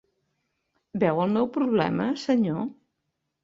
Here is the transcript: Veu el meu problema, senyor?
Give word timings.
Veu 1.03 1.21
el 1.27 1.37
meu 1.37 1.51
problema, 1.59 2.11
senyor? 2.25 2.69